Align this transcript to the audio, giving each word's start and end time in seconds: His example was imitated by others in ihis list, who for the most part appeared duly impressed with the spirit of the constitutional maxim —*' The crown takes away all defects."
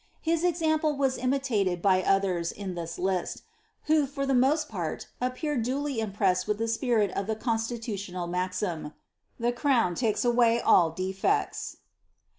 His 0.23 0.43
example 0.43 0.97
was 0.97 1.15
imitated 1.19 1.79
by 1.79 2.01
others 2.01 2.51
in 2.51 2.73
ihis 2.73 2.97
list, 2.97 3.43
who 3.83 4.07
for 4.07 4.25
the 4.25 4.33
most 4.33 4.67
part 4.67 5.05
appeared 5.21 5.61
duly 5.61 5.99
impressed 5.99 6.47
with 6.47 6.57
the 6.57 6.67
spirit 6.67 7.11
of 7.11 7.27
the 7.27 7.35
constitutional 7.35 8.25
maxim 8.25 8.95
—*' 9.23 9.39
The 9.39 9.51
crown 9.51 9.93
takes 9.93 10.25
away 10.25 10.59
all 10.59 10.89
defects." 10.89 11.77